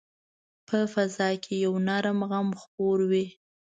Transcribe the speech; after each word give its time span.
په 0.67 0.77
فضا 0.93 1.29
کې 1.43 1.53
یو 1.65 1.73
نرم 1.87 2.19
غم 2.29 2.47
خپور 2.61 2.97
وي 3.09 3.25